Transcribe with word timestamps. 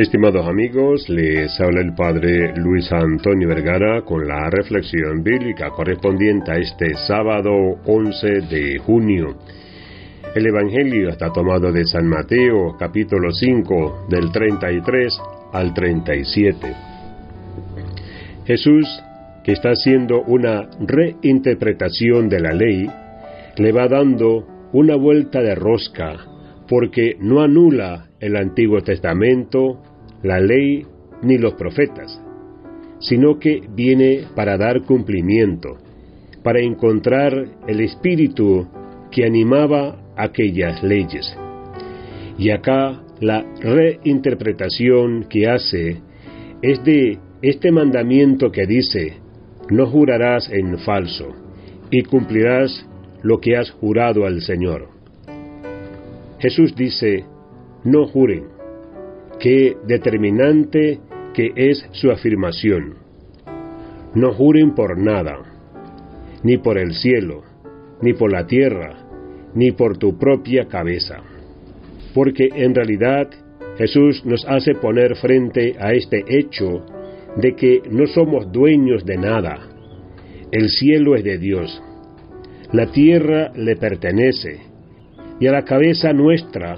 Estimados 0.00 0.46
amigos, 0.48 1.10
les 1.10 1.60
habla 1.60 1.82
el 1.82 1.94
Padre 1.94 2.54
Luis 2.56 2.90
Antonio 2.90 3.46
Vergara 3.46 4.00
con 4.00 4.26
la 4.26 4.48
reflexión 4.48 5.22
bíblica 5.22 5.68
correspondiente 5.68 6.50
a 6.52 6.56
este 6.56 6.94
sábado 7.06 7.52
11 7.84 8.26
de 8.48 8.78
junio. 8.78 9.36
El 10.34 10.46
Evangelio 10.46 11.10
está 11.10 11.30
tomado 11.30 11.70
de 11.70 11.84
San 11.84 12.06
Mateo 12.06 12.78
capítulo 12.78 13.30
5 13.30 14.06
del 14.08 14.32
33 14.32 15.20
al 15.52 15.74
37. 15.74 16.74
Jesús, 18.46 18.88
que 19.44 19.52
está 19.52 19.72
haciendo 19.72 20.22
una 20.22 20.66
reinterpretación 20.80 22.30
de 22.30 22.40
la 22.40 22.54
ley, 22.54 22.90
le 23.58 23.70
va 23.70 23.86
dando 23.86 24.46
una 24.72 24.96
vuelta 24.96 25.42
de 25.42 25.54
rosca 25.54 26.16
porque 26.66 27.16
no 27.20 27.42
anula 27.42 28.06
el 28.18 28.36
Antiguo 28.36 28.80
Testamento 28.80 29.82
la 30.22 30.40
ley 30.40 30.86
ni 31.22 31.38
los 31.38 31.54
profetas, 31.54 32.20
sino 32.98 33.38
que 33.38 33.62
viene 33.74 34.26
para 34.34 34.56
dar 34.56 34.82
cumplimiento, 34.82 35.78
para 36.42 36.60
encontrar 36.60 37.32
el 37.66 37.80
espíritu 37.80 38.66
que 39.10 39.24
animaba 39.24 40.00
aquellas 40.16 40.82
leyes. 40.82 41.36
Y 42.38 42.50
acá 42.50 43.02
la 43.20 43.44
reinterpretación 43.60 45.24
que 45.28 45.48
hace 45.48 46.00
es 46.62 46.82
de 46.84 47.18
este 47.42 47.70
mandamiento 47.72 48.50
que 48.50 48.66
dice, 48.66 49.14
no 49.70 49.86
jurarás 49.86 50.50
en 50.50 50.78
falso, 50.78 51.28
y 51.90 52.02
cumplirás 52.02 52.86
lo 53.22 53.40
que 53.40 53.56
has 53.56 53.70
jurado 53.70 54.26
al 54.26 54.40
Señor. 54.40 54.88
Jesús 56.38 56.74
dice, 56.74 57.24
no 57.84 58.06
juren, 58.06 58.59
qué 59.40 59.76
determinante 59.86 61.00
que 61.34 61.50
es 61.56 61.84
su 61.92 62.10
afirmación. 62.10 62.94
No 64.14 64.32
juren 64.32 64.74
por 64.74 64.98
nada, 64.98 65.38
ni 66.42 66.58
por 66.58 66.78
el 66.78 66.94
cielo, 66.94 67.42
ni 68.02 68.12
por 68.12 68.30
la 68.30 68.46
tierra, 68.46 69.06
ni 69.54 69.72
por 69.72 69.98
tu 69.98 70.18
propia 70.18 70.66
cabeza. 70.66 71.22
Porque 72.14 72.48
en 72.54 72.74
realidad 72.74 73.28
Jesús 73.78 74.24
nos 74.24 74.46
hace 74.46 74.74
poner 74.74 75.16
frente 75.16 75.74
a 75.80 75.92
este 75.92 76.24
hecho 76.28 76.84
de 77.36 77.54
que 77.54 77.82
no 77.90 78.06
somos 78.06 78.52
dueños 78.52 79.04
de 79.04 79.16
nada. 79.16 79.60
El 80.52 80.68
cielo 80.68 81.14
es 81.14 81.24
de 81.24 81.38
Dios, 81.38 81.82
la 82.72 82.86
tierra 82.86 83.52
le 83.54 83.76
pertenece, 83.76 84.60
y 85.38 85.46
a 85.46 85.52
la 85.52 85.64
cabeza 85.64 86.12
nuestra 86.12 86.76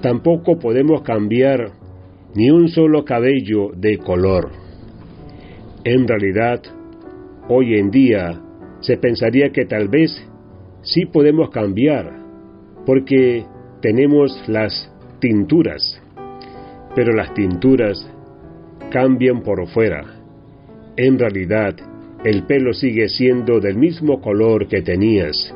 tampoco 0.00 0.58
podemos 0.58 1.02
cambiar 1.02 1.83
ni 2.34 2.50
un 2.50 2.68
solo 2.68 3.04
cabello 3.04 3.70
de 3.76 3.98
color. 3.98 4.50
En 5.84 6.08
realidad, 6.08 6.60
hoy 7.48 7.78
en 7.78 7.90
día 7.90 8.40
se 8.80 8.96
pensaría 8.96 9.50
que 9.50 9.66
tal 9.66 9.88
vez 9.88 10.10
sí 10.82 11.06
podemos 11.06 11.50
cambiar, 11.50 12.10
porque 12.86 13.44
tenemos 13.80 14.48
las 14.48 14.90
tinturas, 15.20 16.00
pero 16.94 17.12
las 17.12 17.32
tinturas 17.34 18.10
cambian 18.90 19.42
por 19.42 19.66
fuera. 19.68 20.04
En 20.96 21.18
realidad, 21.18 21.74
el 22.24 22.44
pelo 22.44 22.72
sigue 22.72 23.08
siendo 23.08 23.60
del 23.60 23.76
mismo 23.76 24.20
color 24.20 24.66
que 24.66 24.82
tenías, 24.82 25.54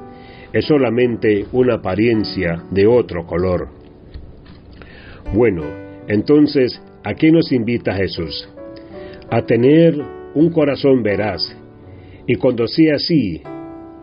es 0.52 0.64
solamente 0.66 1.46
una 1.52 1.74
apariencia 1.74 2.64
de 2.70 2.86
otro 2.86 3.26
color. 3.26 3.68
Bueno, 5.34 5.87
entonces, 6.08 6.80
¿a 7.04 7.14
qué 7.14 7.30
nos 7.30 7.52
invita 7.52 7.94
Jesús? 7.94 8.48
A 9.30 9.42
tener 9.42 9.94
un 10.34 10.50
corazón 10.50 11.02
veraz. 11.02 11.54
Y 12.26 12.36
cuando 12.36 12.66
sea 12.66 12.98
sí, 12.98 13.42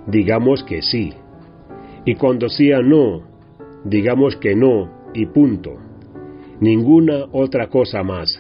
digamos 0.06 0.64
que 0.64 0.84
sí. 0.84 1.14
Y 2.06 2.14
cuando 2.16 2.48
sea 2.48 2.82
no, 2.82 3.24
digamos 3.84 4.36
que 4.36 4.56
no 4.56 5.10
y 5.16 5.26
punto. 5.26 5.78
Ninguna 6.60 7.26
otra 7.32 7.70
cosa 7.70 8.04
más. 8.04 8.40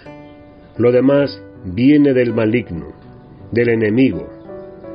Lo 0.77 0.91
demás 0.91 1.41
viene 1.65 2.13
del 2.13 2.33
maligno, 2.33 2.93
del 3.51 3.69
enemigo, 3.69 4.29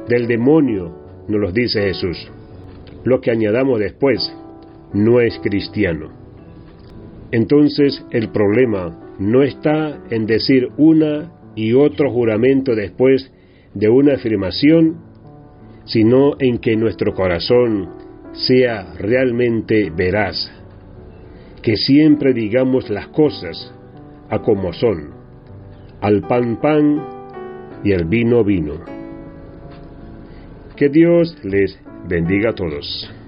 del 0.08 0.28
demonio, 0.28 0.94
nos 1.26 1.40
lo 1.40 1.50
dice 1.50 1.82
Jesús. 1.82 2.30
Lo 3.02 3.20
que 3.20 3.32
añadamos 3.32 3.80
después 3.80 4.32
no 4.92 5.20
es 5.20 5.38
cristiano. 5.40 6.19
Entonces 7.32 8.04
el 8.10 8.30
problema 8.30 9.14
no 9.18 9.42
está 9.42 10.00
en 10.10 10.26
decir 10.26 10.68
una 10.76 11.32
y 11.54 11.72
otro 11.74 12.10
juramento 12.10 12.74
después 12.74 13.30
de 13.74 13.88
una 13.88 14.14
afirmación, 14.14 14.96
sino 15.84 16.32
en 16.38 16.58
que 16.58 16.76
nuestro 16.76 17.14
corazón 17.14 17.90
sea 18.32 18.94
realmente 18.98 19.90
veraz, 19.90 20.50
que 21.62 21.76
siempre 21.76 22.32
digamos 22.32 22.90
las 22.90 23.08
cosas 23.08 23.72
a 24.28 24.40
como 24.40 24.72
son, 24.72 25.10
al 26.00 26.22
pan 26.22 26.60
pan 26.60 27.04
y 27.84 27.92
al 27.92 28.04
vino 28.04 28.44
vino. 28.44 28.74
Que 30.76 30.88
Dios 30.88 31.36
les 31.44 31.78
bendiga 32.08 32.50
a 32.50 32.54
todos. 32.54 33.19